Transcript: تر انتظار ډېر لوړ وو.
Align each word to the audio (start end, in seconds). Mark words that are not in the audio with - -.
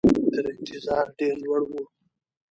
تر 0.33 0.45
انتظار 0.55 1.05
ډېر 1.19 1.35
لوړ 1.45 1.61
وو. 1.69 1.83